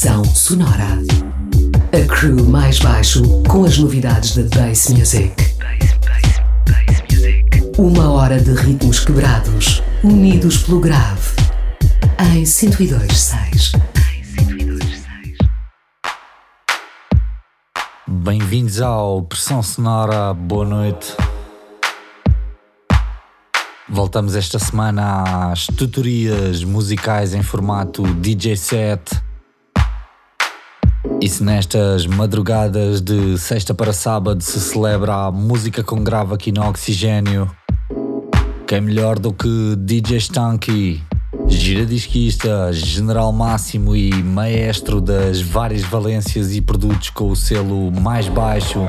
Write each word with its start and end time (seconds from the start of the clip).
Estação 0.00 0.24
Sonora. 0.24 0.98
A 1.92 2.14
crew 2.16 2.46
mais 2.46 2.78
baixo 2.78 3.22
com 3.46 3.66
as 3.66 3.76
novidades 3.76 4.34
da 4.34 4.44
Bass 4.58 4.88
Music. 4.88 5.34
Uma 7.76 8.10
hora 8.10 8.40
de 8.40 8.50
ritmos 8.54 9.00
quebrados, 9.00 9.82
unidos 10.02 10.62
pelo 10.62 10.80
grave. 10.80 11.36
Em 12.18 12.44
102.6. 12.44 13.78
Bem-vindos 18.08 18.80
ao 18.80 19.22
Pressão 19.24 19.62
Sonora, 19.62 20.32
boa 20.32 20.64
noite. 20.64 21.14
Voltamos 23.86 24.34
esta 24.34 24.58
semana 24.58 25.50
às 25.52 25.66
tutorias 25.66 26.64
musicais 26.64 27.34
em 27.34 27.42
formato 27.42 28.02
DJ 28.14 28.56
set. 28.56 29.29
E 31.22 31.28
se 31.28 31.44
nestas 31.44 32.06
madrugadas 32.06 33.02
de 33.02 33.36
sexta 33.36 33.74
para 33.74 33.92
sábado 33.92 34.42
se 34.42 34.58
celebra 34.58 35.26
a 35.26 35.30
música 35.30 35.84
com 35.84 36.02
grave 36.02 36.32
aqui 36.32 36.50
no 36.50 36.66
Oxigênio, 36.66 37.50
quem 38.66 38.78
é 38.78 38.80
melhor 38.80 39.18
do 39.18 39.30
que 39.30 39.76
DJ 39.76 40.16
Stanky, 40.16 41.02
giradisquista, 41.46 42.72
general 42.72 43.32
máximo 43.32 43.94
e 43.94 44.10
maestro 44.14 44.98
das 44.98 45.42
várias 45.42 45.82
valências 45.82 46.56
e 46.56 46.62
produtos 46.62 47.10
com 47.10 47.28
o 47.28 47.36
selo 47.36 47.92
mais 47.92 48.26
baixo. 48.26 48.88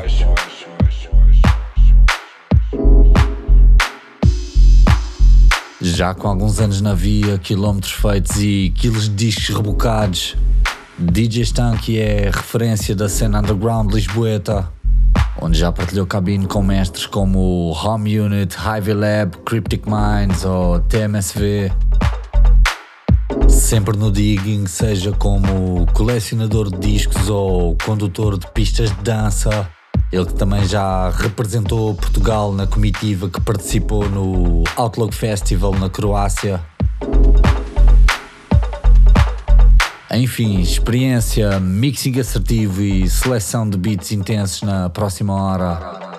Já 5.82 6.14
com 6.14 6.30
alguns 6.30 6.62
anos 6.62 6.80
na 6.80 6.94
via, 6.94 7.38
quilómetros 7.38 7.92
feitos 7.92 8.42
e 8.42 8.72
quilos 8.78 9.10
de 9.10 9.16
discos 9.16 9.54
rebocados, 9.54 10.38
DJ 11.02 11.42
Stanky 11.42 12.00
é 12.00 12.26
referência 12.26 12.96
da 12.96 13.10
cena 13.10 13.40
underground 13.40 13.92
lisboeta, 13.92 14.72
onde 15.42 15.58
já 15.58 15.72
partilhou 15.72 16.06
cabine 16.06 16.46
com 16.46 16.62
mestres 16.62 17.08
como 17.08 17.72
Home 17.72 18.20
Unit, 18.20 18.56
Hive 18.56 18.94
Lab, 18.94 19.36
Cryptic 19.44 19.84
Minds 19.88 20.46
ou 20.46 20.80
TMSV. 20.80 21.72
Sempre 23.50 23.98
no 23.98 24.12
digging, 24.12 24.68
seja 24.68 25.12
como 25.12 25.88
colecionador 25.88 26.70
de 26.70 26.78
discos 26.78 27.30
ou 27.30 27.76
condutor 27.84 28.38
de 28.38 28.46
pistas 28.52 28.92
de 28.92 29.02
dança. 29.02 29.68
Ele 30.12 30.26
que 30.26 30.36
também 30.36 30.68
já 30.68 31.10
representou 31.10 31.96
Portugal 31.96 32.54
na 32.54 32.68
comitiva 32.68 33.28
que 33.28 33.42
participou 33.42 34.08
no 34.08 34.64
Outlook 34.76 35.16
Festival 35.16 35.74
na 35.74 35.90
Croácia. 35.90 36.62
Enfim, 40.14 40.60
experiência, 40.60 41.60
mixing 41.60 42.20
assertivo 42.20 42.82
e 42.82 43.10
seleção 43.10 43.70
de 43.70 43.78
beats 43.78 44.12
intensos 44.12 44.62
na 44.62 44.90
próxima 44.90 45.34
hora. 45.34 46.11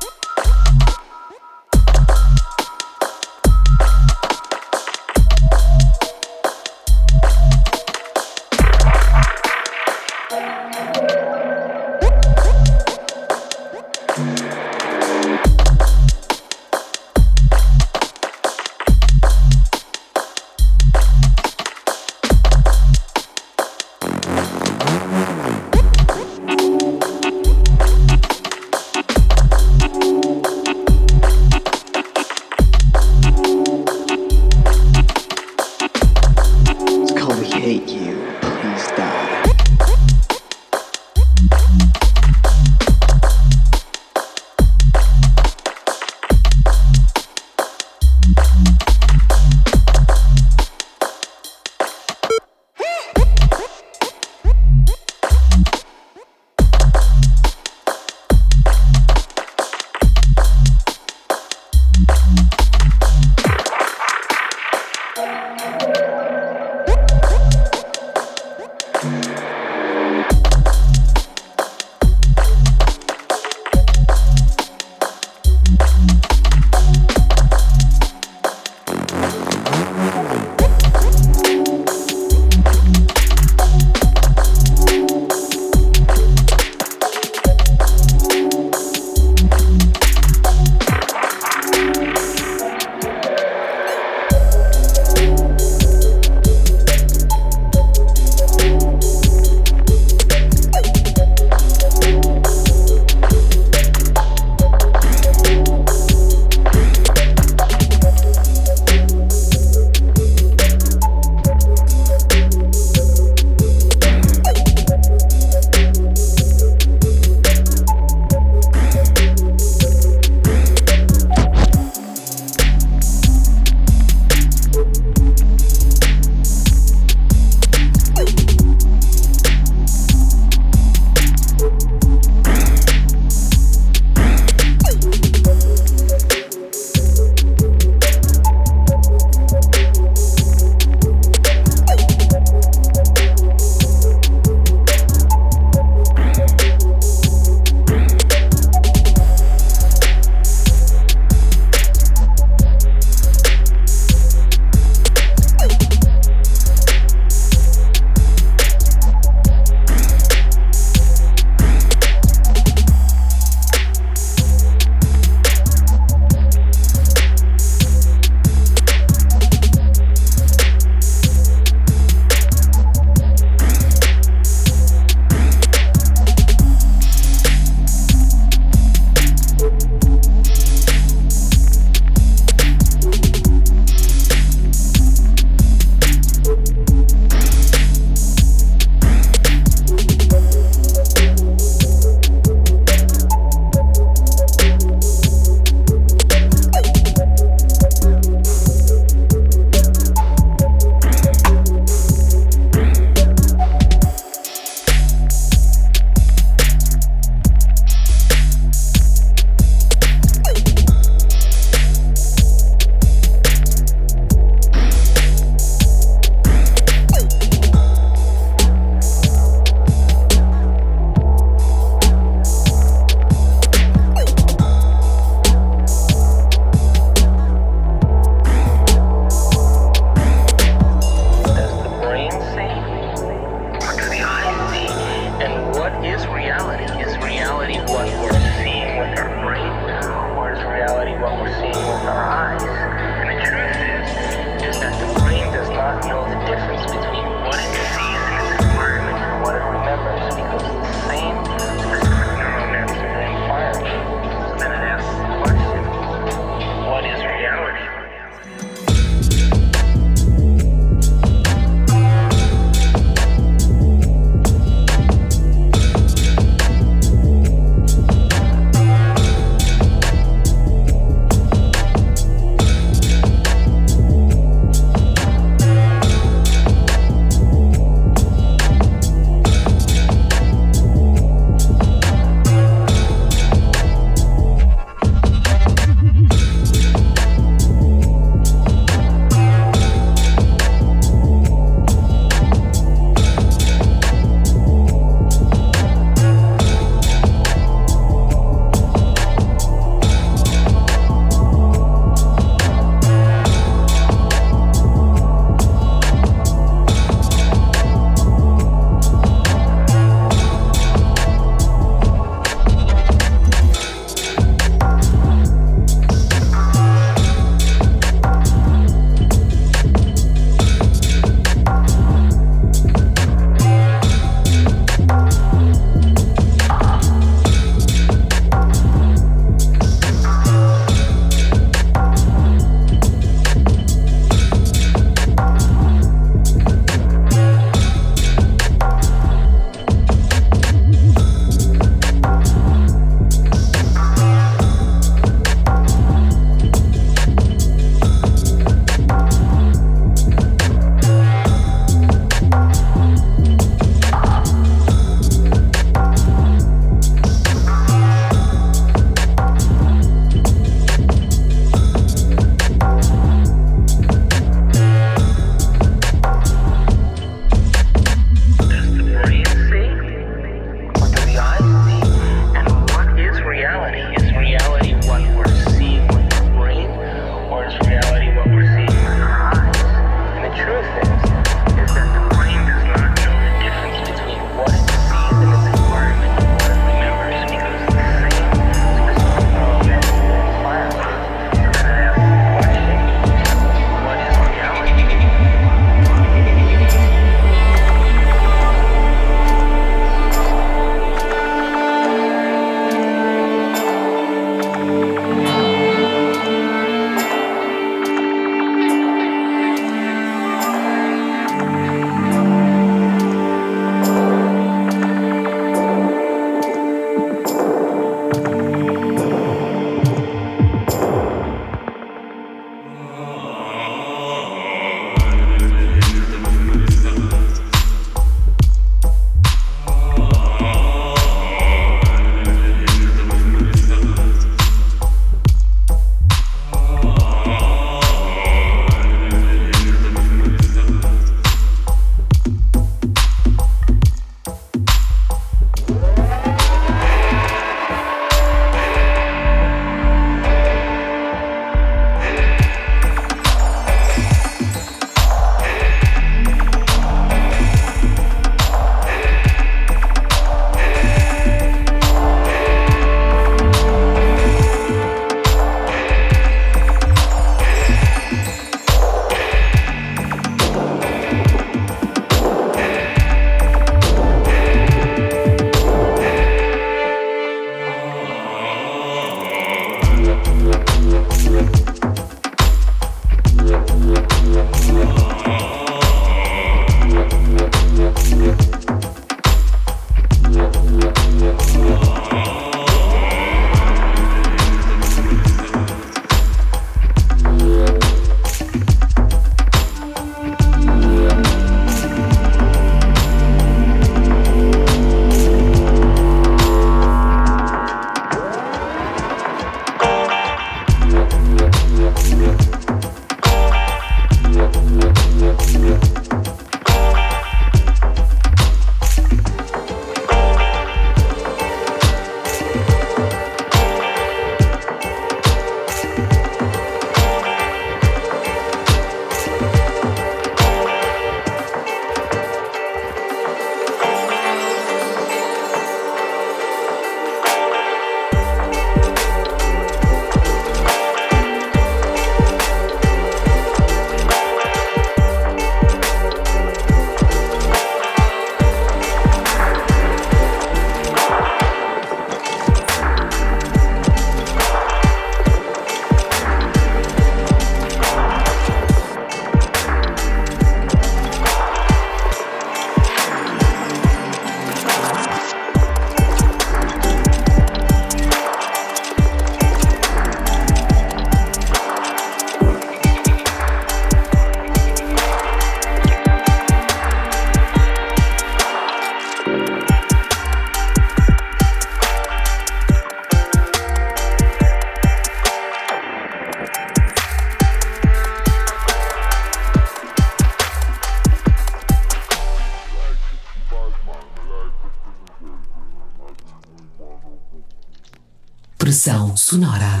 Sonora. 599.36 600.00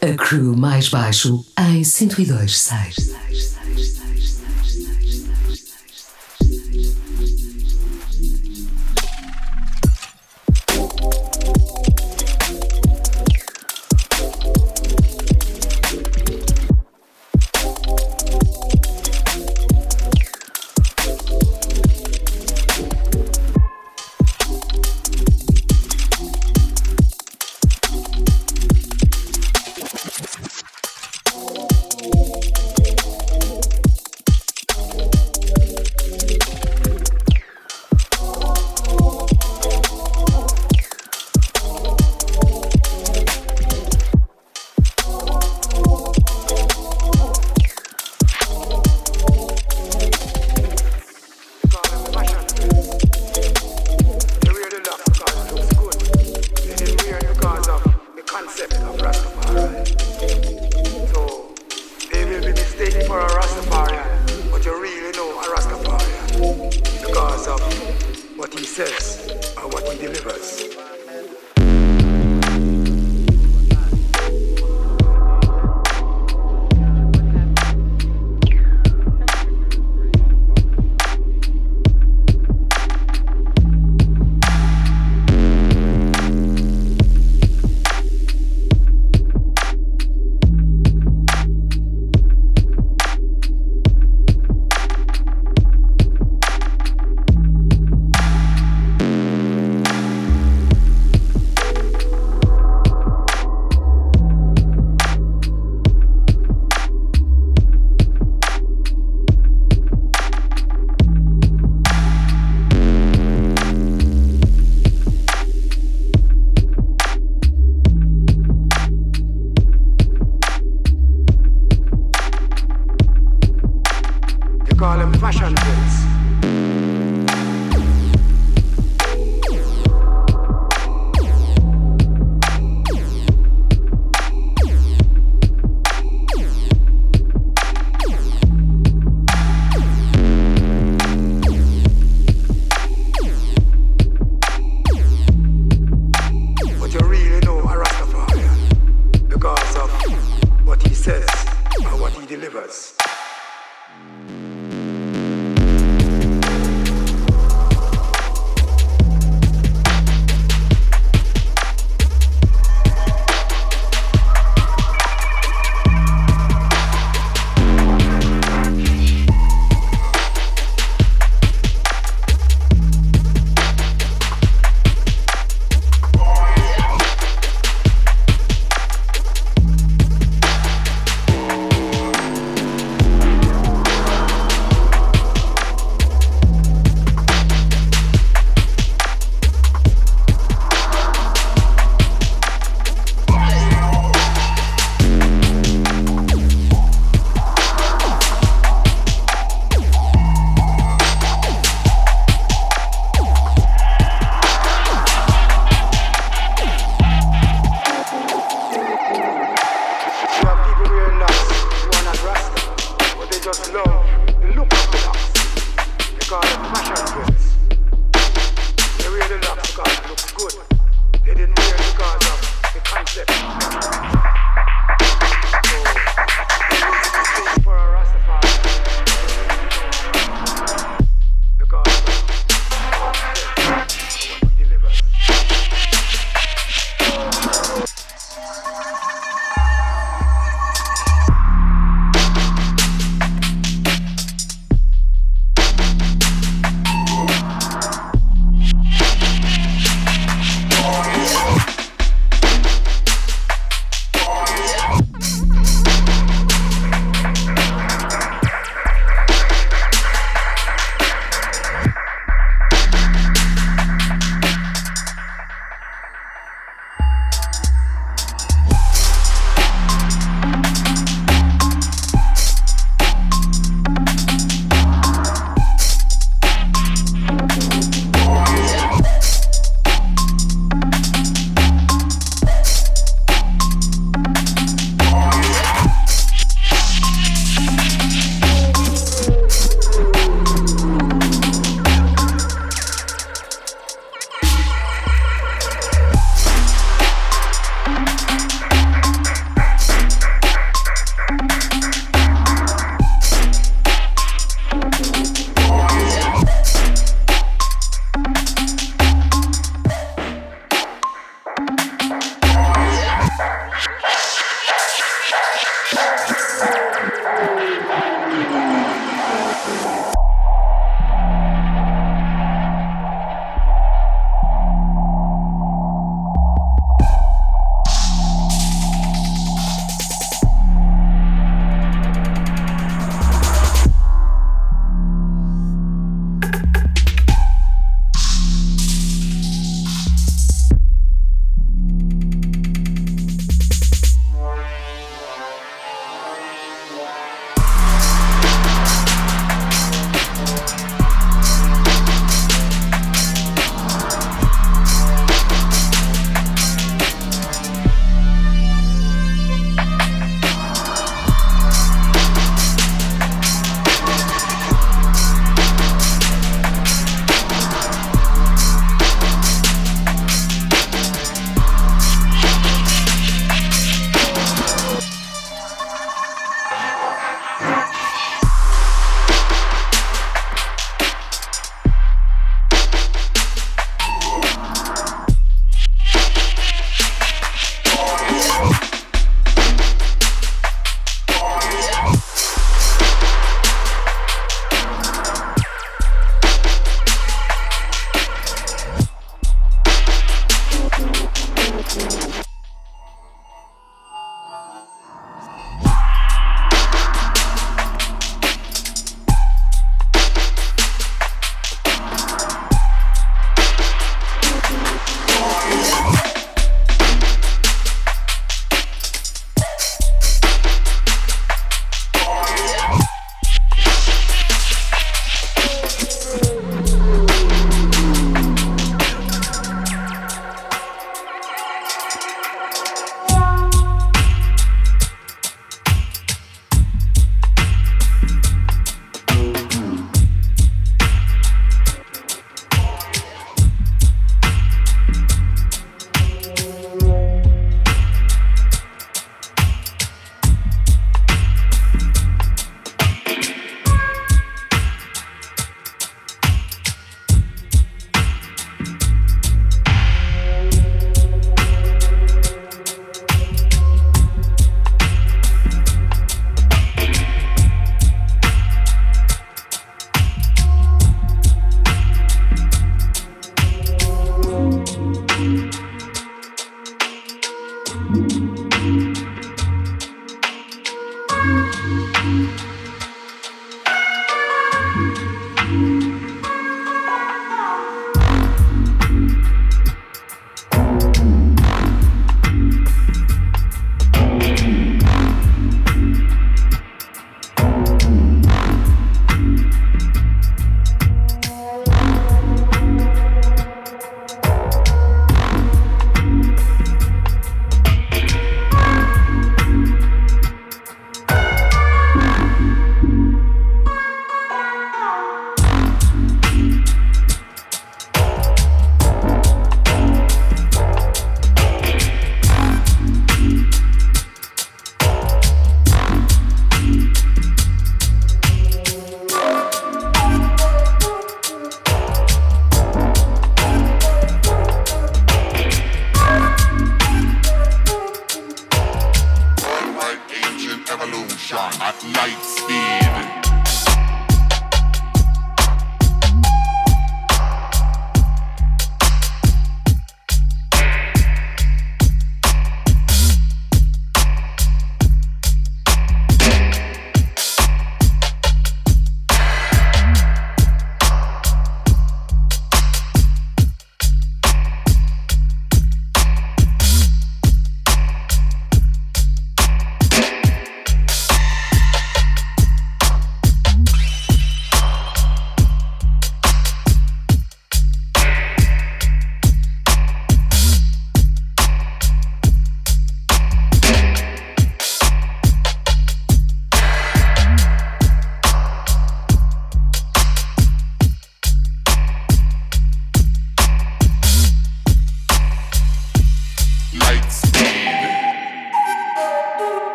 A 0.00 0.14
crew 0.16 0.56
mais 0.56 0.88
baixo 0.88 1.44
em 1.58 1.82
102.6. 1.82 3.57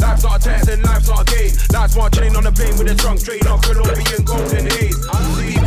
Life's 0.00 0.22
not 0.22 0.40
a 0.40 0.44
test 0.44 0.68
and 0.68 0.82
life's 0.82 1.08
not 1.08 1.22
a 1.22 1.34
game. 1.34 1.52
Life's 1.72 1.96
my 1.96 2.08
chain 2.10 2.36
on 2.36 2.46
a 2.46 2.52
plane 2.52 2.76
with 2.78 2.90
a 2.90 2.94
trunk 2.94 3.20
straight 3.20 3.46
up. 3.46 3.64
in 3.66 4.24
golden 4.24 4.66
haze. 4.70 4.99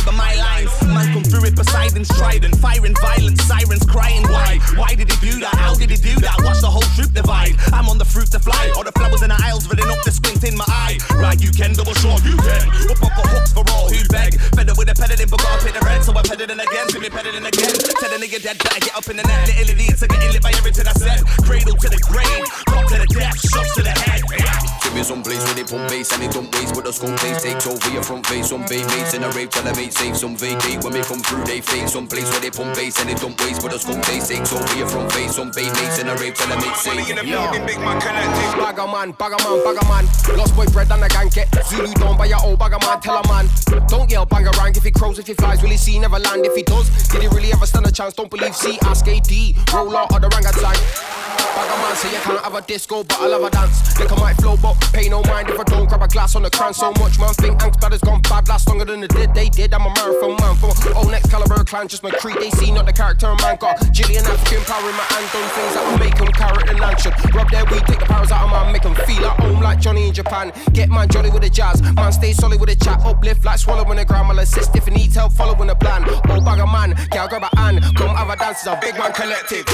fiber 0.00 0.16
my 0.16 0.34
lines. 0.34 0.70
man, 0.86 1.12
come 1.12 1.24
through 1.24 1.40
Fury, 1.40 1.56
Poseidon's 1.56 2.08
trident, 2.08 2.56
firing 2.56 2.94
violence, 3.00 3.42
sirens 3.44 3.84
crying. 3.84 4.22
Why? 4.28 4.58
Why 4.76 4.94
did 4.94 5.10
he 5.10 5.16
do 5.30 5.40
that? 5.40 5.54
How 5.54 5.74
did 5.74 5.90
he 5.90 5.96
do 5.96 6.14
that? 6.20 6.36
Watch 6.44 6.60
the 6.60 6.70
whole 6.70 6.84
troop 6.96 7.12
divide. 7.12 7.56
I'm 7.72 7.88
on 7.88 7.98
the 7.98 8.04
fruit 8.04 8.30
to 8.32 8.40
fly, 8.40 8.72
all 8.76 8.84
the 8.84 8.92
flowers 8.92 9.22
in 9.22 9.30
the 9.30 9.40
aisles, 9.40 9.66
filling 9.66 9.88
up 9.88 10.02
the 10.04 10.12
squint 10.12 10.44
in 10.44 10.56
my 10.56 10.64
eye. 10.68 10.98
Right, 11.16 11.40
you 11.40 11.50
can 11.50 11.72
double 11.72 11.94
short, 11.94 12.24
you 12.24 12.36
can. 12.36 12.68
Up 12.92 13.02
off 13.02 13.14
the 13.16 13.24
hooks 13.28 13.52
for 13.52 13.64
all 13.72 13.88
who 13.88 14.00
beg. 14.08 14.40
Fed 14.56 14.68
up 14.68 14.78
with 14.78 14.90
a 14.90 14.94
peddling, 14.94 15.28
but 15.28 15.40
gotta 15.40 15.64
pay 15.64 15.72
the 15.72 15.82
rent, 15.84 16.04
so 16.04 16.12
I'm 16.12 16.24
peddling 16.24 16.60
again. 16.60 16.88
See 16.90 17.00
me 17.00 17.10
peddling 17.10 17.44
again. 17.44 17.72
Tell 18.00 18.12
a 18.12 18.18
nigga 18.20 18.38
that 18.44 18.56
better 18.58 18.80
get 18.80 18.94
up 18.96 19.08
in 19.08 19.16
the 19.16 19.24
net. 19.24 19.46
The 19.46 19.54
ill 19.60 19.70
idiots 19.70 20.02
are 20.02 20.08
getting 20.08 20.32
lit 20.32 20.42
by 20.42 20.52
everything 20.56 20.86
I 20.86 20.92
said. 20.92 21.20
Cradle 21.44 21.76
to 21.76 21.88
the 21.88 22.00
grave, 22.04 22.44
rock 22.68 22.88
to 22.92 22.96
the 23.00 23.08
death, 23.08 23.38
shots 23.40 23.74
to 23.76 23.82
the 23.82 23.92
head. 23.92 24.20
Give 24.82 24.94
me 24.94 25.02
some 25.04 25.22
place 25.22 25.38
where 25.46 25.54
they 25.54 25.62
pump 25.62 25.88
bass 25.88 26.10
and 26.12 26.22
they 26.22 26.28
dump 26.28 26.50
bass, 26.50 26.72
but 26.72 26.84
the 26.84 26.92
skull 26.92 27.16
face 27.18 27.42
takes 27.42 27.66
over 27.66 27.90
your 27.90 28.02
front 28.02 28.26
face. 28.26 28.48
Some 28.50 28.66
bay 28.66 28.82
mates 28.90 29.14
in 29.14 29.22
a 29.22 29.30
rave, 29.30 29.50
tell 29.50 29.66
a 29.66 29.74
mate 29.76 29.89
bagger 38.56 38.86
man, 38.86 39.12
bagger 39.12 39.40
man. 39.42 39.64
Bagger 39.64 39.88
man. 39.88 40.04
Lost 40.36 40.54
boy 40.56 40.66
bread 40.66 40.90
and 40.90 41.04
a 41.04 41.08
gang 41.08 41.28
get 41.28 41.48
Zulu 41.66 41.92
down 41.94 42.16
by 42.16 42.26
your 42.26 42.40
old 42.42 42.58
bagger 42.58 42.78
man, 42.80 43.00
tell 43.00 43.18
a 43.18 43.28
man. 43.28 43.48
Don't 43.88 44.10
yell 44.10 44.26
bang 44.26 44.46
around 44.46 44.76
if 44.76 44.84
he 44.84 44.90
crows, 44.90 45.18
if 45.18 45.26
he 45.26 45.34
flies, 45.34 45.62
will 45.62 45.70
he 45.70 45.76
see 45.76 45.98
never 45.98 46.18
land? 46.18 46.46
If 46.46 46.54
he 46.54 46.62
does, 46.62 46.88
did 47.08 47.22
he 47.22 47.28
really 47.28 47.52
ever 47.52 47.66
stand 47.66 47.86
a 47.86 47.92
chance? 47.92 48.14
Don't 48.14 48.30
believe 48.30 48.54
C, 48.54 48.78
ask 48.84 49.06
AD, 49.08 49.32
roll 49.74 49.96
out 49.96 50.14
of 50.14 50.20
the 50.20 50.28
orangutan. 50.28 50.76
Bagger 51.56 51.82
man 51.82 51.96
say 51.96 52.12
you 52.12 52.20
can't 52.22 52.44
have 52.44 52.54
a 52.54 52.62
disco, 52.62 53.02
but 53.02 53.20
I 53.20 53.26
love 53.26 53.42
a 53.42 53.50
dance. 53.50 53.98
Liquor 53.98 54.16
might 54.16 54.34
flow, 54.34 54.56
but 54.56 54.78
pay 54.92 55.08
no 55.08 55.22
mind 55.22 55.50
if 55.50 55.58
I 55.58 55.64
don't 55.64 55.88
grab 55.88 56.02
a 56.02 56.08
glass 56.08 56.36
on 56.36 56.42
the 56.42 56.50
crown. 56.50 56.72
So 56.74 56.92
much 56.92 57.18
man 57.18 57.34
think 57.34 57.60
Ank's 57.62 57.76
bad 57.78 57.92
has 57.92 58.00
gone 58.00 58.22
bad, 58.22 58.48
last 58.48 58.68
longer 58.68 58.84
than 58.84 59.02
it 59.02 59.10
did. 59.10 59.34
They 59.34 59.48
did. 59.48 59.69
I'm 59.72 59.86
a 59.86 59.94
marathon 59.94 60.36
man 60.40 60.56
from 60.56 60.72
old 60.96 61.10
next 61.10 61.30
caliber 61.30 61.62
clan, 61.64 61.88
just 61.88 62.02
my 62.02 62.10
creed. 62.10 62.36
They 62.40 62.50
see 62.50 62.70
not 62.72 62.86
the 62.86 62.92
character 62.92 63.26
man. 63.42 63.56
Got 63.56 63.78
Jillian 63.94 64.24
African 64.26 64.64
power 64.64 64.88
in 64.88 64.96
my 64.96 65.06
hand, 65.10 65.26
done 65.32 65.48
things 65.54 65.74
that 65.74 65.84
will 65.86 65.98
make 65.98 66.16
them 66.16 66.28
carrot 66.28 66.66
the 66.66 66.74
luncheon. 66.74 67.12
Rub 67.32 67.48
their 67.50 67.64
weed, 67.66 67.86
take 67.86 68.00
the 68.00 68.06
powers 68.06 68.30
out 68.30 68.44
of 68.44 68.50
man, 68.50 68.72
make 68.72 68.82
them 68.82 68.94
feel 69.06 69.24
at 69.24 69.38
home 69.40 69.60
like 69.60 69.80
Johnny 69.80 70.08
in 70.08 70.14
Japan. 70.14 70.52
Get 70.72 70.88
man 70.88 71.08
jolly 71.08 71.30
with 71.30 71.42
the 71.42 71.50
jazz, 71.50 71.82
man 71.94 72.12
stay 72.12 72.32
solid 72.32 72.60
with 72.60 72.68
the 72.68 72.76
chat, 72.76 73.00
uplift 73.04 73.44
like 73.44 73.58
swallowing 73.58 73.96
the 73.96 74.04
ground. 74.04 74.30
I'll 74.30 74.38
assist 74.40 74.74
if 74.76 74.86
you 74.86 74.92
need 74.92 75.12
help, 75.12 75.32
following 75.32 75.68
the 75.68 75.74
plan. 75.74 76.08
Old 76.08 76.44
bagger 76.44 76.66
man, 76.66 76.94
girl 77.10 77.28
grab 77.28 77.44
a 77.52 77.56
hand, 77.56 77.80
come 77.96 78.14
have 78.16 78.30
a 78.30 78.36
dance, 78.36 78.58
it's 78.58 78.66
a 78.66 78.78
big 78.80 78.96
man 78.98 79.12
collective. 79.12 79.66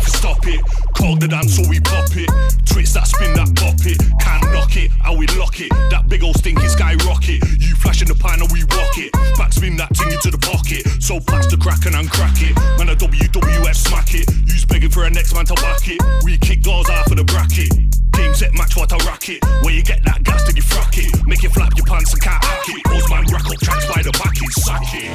Can 0.00 0.14
stop 0.14 0.46
it, 0.46 0.60
cog 0.96 1.20
the 1.20 1.28
dance 1.28 1.56
so 1.56 1.62
we 1.68 1.80
pop 1.80 2.08
it. 2.14 2.30
Twist 2.66 2.94
that 2.94 3.06
spin 3.06 3.34
that 3.34 3.50
pop 3.56 3.80
it. 3.86 3.98
Can't 4.20 4.44
knock 4.52 4.76
it, 4.76 4.90
how 5.02 5.16
we 5.16 5.26
lock 5.38 5.60
it. 5.60 5.70
That 5.90 6.08
big 6.08 6.22
old 6.22 6.36
stinky 6.36 6.68
skyrocket. 6.68 7.42
You 7.58 7.74
flash 7.74 8.02
in 8.02 8.08
the 8.08 8.14
pan 8.14 8.40
and 8.40 8.50
we 8.52 8.62
rock 8.62 8.94
it. 8.98 9.12
Backspin 9.34 9.76
that 9.78 9.90
thing 9.96 10.12
into 10.12 10.30
the 10.30 10.38
pocket. 10.38 10.86
So 11.02 11.20
pass 11.20 11.46
the 11.46 11.56
crack 11.56 11.86
and 11.86 11.94
uncrack 11.94 12.38
it. 12.42 12.54
Man, 12.78 12.88
a 12.88 12.96
WWF 12.96 13.74
smack 13.74 14.14
it. 14.14 14.28
You's 14.46 14.64
begging 14.64 14.90
for 14.90 15.04
a 15.04 15.10
next 15.10 15.34
man 15.34 15.46
to 15.46 15.54
back 15.54 15.82
it. 15.88 16.00
We 16.24 16.38
kick 16.38 16.62
doors 16.62 16.88
out 16.88 17.10
of 17.10 17.16
the 17.16 17.24
bracket. 17.24 17.87
Game 18.18 18.34
set 18.34 18.52
match 18.54 18.74
what 18.76 18.92
I 18.92 18.96
rock 19.06 19.28
it. 19.28 19.44
Where 19.62 19.72
you 19.72 19.82
get 19.82 20.02
that 20.02 20.24
gas, 20.24 20.42
then 20.44 20.56
you 20.56 20.62
frack 20.62 20.98
it. 20.98 21.26
Make 21.26 21.44
it 21.44 21.52
flap 21.52 21.72
your 21.76 21.86
pants 21.86 22.12
and 22.12 22.20
can't 22.20 22.42
hack 22.42 22.68
it. 22.68 22.82
Those 22.90 23.08
man 23.08 23.24
rack 23.30 23.46
up 23.46 23.60
tracks 23.62 23.86
by 23.86 24.02
the 24.02 24.10
back, 24.18 24.34
it 24.42 24.52
sack 24.58 24.82
it. 24.98 25.06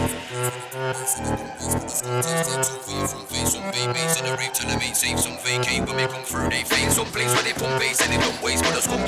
Some 5.23 5.37
vacate 5.43 5.83
when 5.85 5.95
we 5.97 6.07
come 6.07 6.23
through, 6.23 6.49
they 6.49 6.63
some 6.93 7.05
place 7.07 7.33
they 7.43 7.53
pump 7.53 7.81
and 7.81 8.09
they 8.13 8.17
don't 8.17 8.41
waste. 8.41 8.63
But 8.63 8.73
the 8.79 8.87
don't 8.87 9.07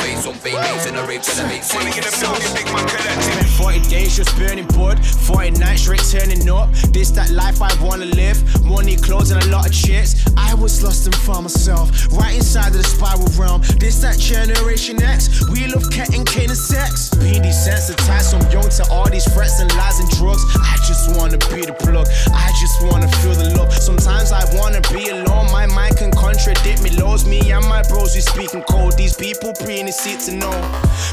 face 0.00 0.22
some 0.24 0.34
in 0.88 0.94
the 0.94 1.02
till 1.20 1.36
the 1.36 1.44
mates 1.48 1.74
Money 1.74 1.92
in 1.92 2.02
the 2.02 2.12
building, 2.22 2.52
big 2.54 2.68
40 3.58 3.80
days 3.90 4.16
just 4.16 4.36
burning 4.38 4.66
wood, 4.78 5.04
40 5.04 5.50
nights 5.58 5.82
straight 5.82 6.04
turning 6.10 6.48
up. 6.48 6.72
This 6.94 7.10
that 7.12 7.30
life 7.30 7.60
I 7.60 7.74
wanna 7.82 8.06
live. 8.06 8.38
Money, 8.64 8.96
clothes, 8.96 9.30
and 9.30 9.42
a 9.42 9.48
lot 9.48 9.66
of 9.66 9.72
chicks. 9.72 10.14
I 10.36 10.54
was 10.54 10.82
lost 10.82 11.06
and 11.06 11.14
found 11.14 11.44
myself, 11.44 11.90
right 12.12 12.34
inside 12.34 12.74
of 12.74 12.77
the 12.78 12.86
spiral 12.86 13.26
realm. 13.34 13.60
This 13.82 13.98
that 14.06 14.16
generation 14.18 15.02
X. 15.02 15.42
We 15.50 15.66
love 15.66 15.90
cat 15.90 16.14
and 16.14 16.24
cane 16.24 16.48
and 16.48 16.56
sex. 16.56 17.10
Being 17.18 17.42
desensitized 17.42 18.30
from 18.30 18.46
young 18.54 18.70
to 18.70 18.84
all 18.90 19.10
these 19.10 19.26
threats 19.34 19.58
and 19.60 19.68
lies 19.74 19.98
and 19.98 20.08
drugs. 20.14 20.46
I 20.62 20.78
just 20.86 21.10
wanna 21.18 21.38
be 21.50 21.66
the 21.66 21.74
plug. 21.74 22.06
I 22.30 22.48
just 22.62 22.78
wanna 22.86 23.10
feel 23.20 23.34
the 23.34 23.50
love. 23.58 23.74
Sometimes 23.74 24.30
I 24.30 24.46
wanna 24.54 24.80
be 24.94 25.10
alone. 25.10 25.50
My 25.50 25.66
mind 25.66 25.98
can 25.98 26.12
contradict 26.12 26.82
me. 26.82 26.90
Lows 26.94 27.26
me 27.26 27.50
and 27.50 27.66
my 27.66 27.82
bros, 27.90 28.14
we 28.14 28.22
speaking 28.22 28.62
cold. 28.70 28.96
These 28.96 29.16
people 29.16 29.52
pre 29.58 29.80
in 29.80 29.86
the 29.86 29.92
seat 29.92 30.20
to 30.30 30.32
know. 30.38 30.54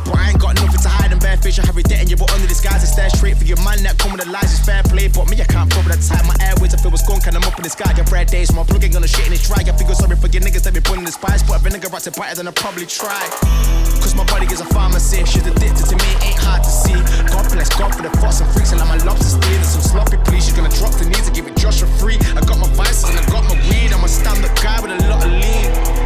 But 0.05 0.17
I 0.21 0.29
ain't 0.29 0.39
got 0.39 0.55
nothing 0.55 0.81
to 0.81 0.89
hide 0.89 1.11
and 1.11 1.21
bare 1.21 1.37
fish. 1.37 1.57
I 1.57 1.65
have 1.65 1.77
it 1.77 1.91
and 1.91 2.09
you 2.09 2.17
but 2.17 2.31
under 2.33 2.47
disguise 2.47 2.85
and 2.85 2.91
stand 2.91 3.11
straight 3.13 3.37
for 3.37 3.45
your 3.45 3.57
man 3.65 3.81
that 3.83 3.97
come 3.97 4.11
with 4.13 4.21
the 4.21 4.29
lies 4.29 4.53
is 4.53 4.61
fair 4.61 4.83
play. 4.83 5.07
But 5.07 5.29
me, 5.29 5.41
I 5.41 5.45
can't 5.45 5.69
cover 5.71 5.89
the 5.89 5.97
time. 5.97 6.27
My 6.27 6.35
airways, 6.45 6.73
I 6.73 6.77
feel 6.77 6.91
what's 6.91 7.07
going, 7.07 7.21
can 7.21 7.35
I'm 7.35 7.43
up 7.43 7.57
in 7.57 7.63
the 7.63 7.69
sky. 7.69 7.89
Your 7.95 8.05
bread 8.05 8.27
days, 8.27 8.53
my 8.53 8.63
plug 8.63 8.83
ain't 8.83 8.93
gonna 8.93 9.07
shit 9.07 9.25
and 9.25 9.33
it's 9.33 9.47
dry. 9.47 9.63
I 9.63 9.73
figure 9.73 9.95
sorry 9.95 10.15
for 10.15 10.27
your 10.27 10.43
niggas 10.43 10.63
that 10.63 10.73
be 10.73 10.81
putting 10.81 11.05
the 11.05 11.11
spice. 11.11 11.41
But 11.43 11.54
vinegar 11.59 11.89
rats 11.89 12.07
it 12.07 12.15
better 12.15 12.35
than 12.35 12.47
I 12.47 12.51
probably 12.51 12.85
try. 12.85 13.21
Cause 14.01 14.15
my 14.15 14.25
body 14.25 14.45
is 14.47 14.61
a 14.61 14.65
pharmacy. 14.65 15.23
She's 15.25 15.45
addicted 15.45 15.85
to 15.87 15.95
me, 15.95 16.09
ain't 16.21 16.39
hard 16.39 16.63
to 16.63 16.69
see. 16.69 16.95
God 17.31 17.49
bless 17.51 17.69
God 17.77 17.95
for 17.95 18.01
the 18.01 18.09
thoughts 18.21 18.41
and 18.41 18.49
freaks. 18.51 18.71
And 18.71 18.79
like 18.79 18.89
my 18.89 18.97
lobster 19.05 19.39
stealing 19.39 19.63
some 19.63 19.81
sloppy, 19.81 20.17
please. 20.25 20.45
She's 20.45 20.53
gonna 20.53 20.73
drop 20.75 20.93
the 20.93 21.05
knees 21.05 21.27
and 21.27 21.35
give 21.35 21.47
it 21.47 21.55
Josh 21.57 21.79
for 21.79 21.87
free. 22.01 22.17
I 22.35 22.41
got 22.45 22.59
my 22.59 22.67
vices 22.75 23.09
and 23.09 23.17
I 23.17 23.25
got 23.31 23.43
my 23.45 23.55
weed. 23.69 23.93
I'm 23.93 24.03
a 24.03 24.07
stand 24.07 24.43
up 24.45 24.55
guy 24.61 24.81
with 24.81 24.91
a 24.91 25.07
lot 25.07 25.25
of 25.25 25.31
lean. 25.31 26.04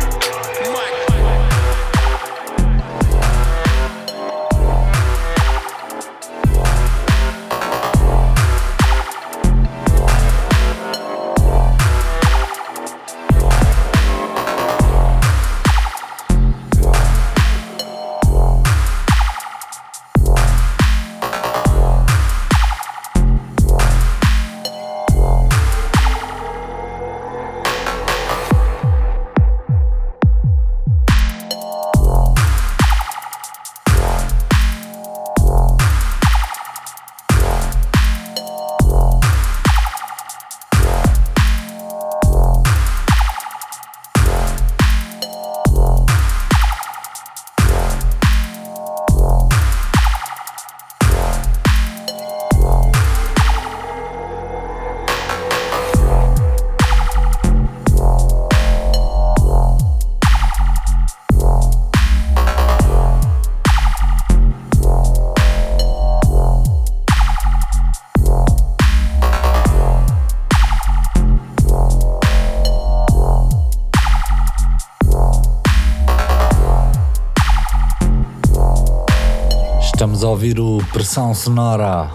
Estamos 80.19 80.23
a 80.23 80.31
ouvir 80.31 80.59
o 80.59 80.79
Pressão 80.91 81.33
Sonora, 81.33 82.11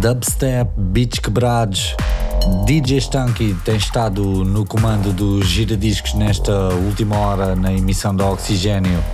Dubstep, 0.00 0.70
Beats 0.74 1.18
Quebrados. 1.18 1.94
DJ 2.64 2.96
Stanky 2.96 3.54
tem 3.62 3.76
estado 3.76 4.22
no 4.22 4.64
comando 4.64 5.12
dos 5.12 5.46
giradiscos 5.46 6.14
nesta 6.14 6.50
última 6.86 7.18
hora 7.18 7.54
na 7.54 7.74
emissão 7.74 8.16
da 8.16 8.24
Oxigênio. 8.24 9.04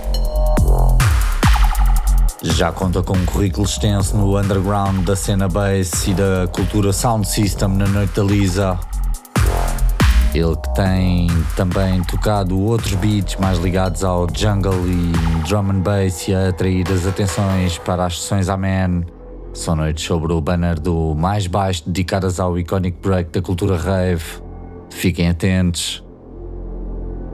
Já 2.43 2.71
conta 2.71 3.03
com 3.03 3.17
um 3.17 3.25
currículo 3.25 3.65
extenso 3.65 4.15
no 4.15 4.39
underground 4.39 5.03
da 5.03 5.17
cena 5.17 5.49
bass 5.49 6.07
e 6.07 6.13
da 6.13 6.47
cultura 6.47 6.93
sound 6.93 7.27
system 7.27 7.75
na 7.75 7.87
noite 7.87 8.13
da 8.15 8.23
Lisa. 8.23 8.79
Ele 10.33 10.55
que 10.55 10.73
tem 10.73 11.27
também 11.57 12.01
tocado 12.03 12.57
outros 12.57 12.93
beats 12.93 13.35
mais 13.35 13.59
ligados 13.59 14.01
ao 14.01 14.27
jungle 14.33 14.73
e 14.87 15.11
drum 15.45 15.71
and 15.71 15.81
bass 15.81 16.25
e 16.29 16.33
a 16.33 16.47
atrair 16.47 16.89
as 16.89 17.05
atenções 17.05 17.77
para 17.77 18.05
as 18.05 18.21
sessões 18.21 18.47
Amen. 18.47 19.05
São 19.53 19.75
noites 19.75 20.05
sobre 20.05 20.31
o 20.31 20.39
banner 20.39 20.79
do 20.79 21.13
mais 21.15 21.47
baixo 21.47 21.83
dedicadas 21.85 22.39
ao 22.39 22.57
iconic 22.57 22.97
break 23.01 23.31
da 23.31 23.41
cultura 23.41 23.75
rave. 23.75 24.23
Fiquem 24.89 25.27
atentos. 25.27 26.01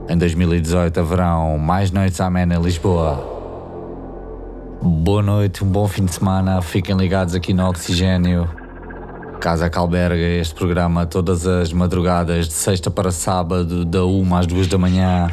Em 0.09 0.17
2018 0.17 0.99
haverão 0.99 1.55
mais 1.59 1.91
noites 1.91 2.19
Amen 2.19 2.51
em 2.51 2.59
Lisboa. 2.59 3.23
Boa 4.81 5.21
noite, 5.21 5.63
um 5.63 5.67
bom 5.67 5.87
fim 5.87 6.05
de 6.05 6.13
semana. 6.13 6.63
Fiquem 6.63 6.97
ligados 6.97 7.35
aqui 7.35 7.53
no 7.53 7.69
Oxigênio. 7.69 8.66
Casa 9.39 9.69
que 9.69 9.77
alberga 9.77 10.15
este 10.15 10.55
programa 10.55 11.05
todas 11.05 11.45
as 11.45 11.71
madrugadas 11.71 12.47
de 12.47 12.53
sexta 12.53 12.89
para 12.89 13.11
sábado, 13.11 13.85
da 13.85 14.03
1 14.03 14.35
às 14.35 14.47
2 14.47 14.67
da 14.67 14.77
manhã. 14.77 15.29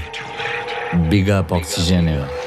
Big 1.08 1.30
up 1.32 1.52
Oxigênio. 1.52 2.43